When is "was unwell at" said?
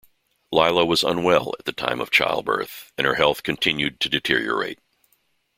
0.83-1.65